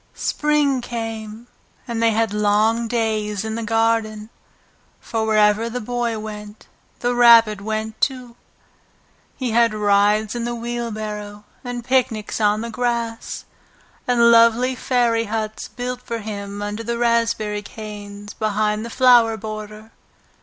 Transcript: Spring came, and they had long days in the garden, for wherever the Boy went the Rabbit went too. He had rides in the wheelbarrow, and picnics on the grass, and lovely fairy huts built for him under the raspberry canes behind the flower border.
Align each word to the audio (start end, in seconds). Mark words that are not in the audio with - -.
Spring 0.15 0.81
came, 0.81 1.45
and 1.87 2.01
they 2.01 2.09
had 2.09 2.33
long 2.33 2.87
days 2.87 3.45
in 3.45 3.53
the 3.53 3.61
garden, 3.61 4.31
for 4.99 5.27
wherever 5.27 5.69
the 5.69 5.79
Boy 5.79 6.17
went 6.17 6.65
the 7.01 7.13
Rabbit 7.13 7.61
went 7.61 8.01
too. 8.01 8.35
He 9.37 9.51
had 9.51 9.75
rides 9.75 10.33
in 10.33 10.43
the 10.43 10.55
wheelbarrow, 10.55 11.43
and 11.63 11.85
picnics 11.85 12.41
on 12.41 12.61
the 12.61 12.71
grass, 12.71 13.45
and 14.07 14.31
lovely 14.31 14.73
fairy 14.73 15.25
huts 15.25 15.67
built 15.67 16.01
for 16.01 16.17
him 16.17 16.63
under 16.63 16.81
the 16.81 16.97
raspberry 16.97 17.61
canes 17.61 18.33
behind 18.33 18.83
the 18.83 18.89
flower 18.89 19.37
border. 19.37 19.91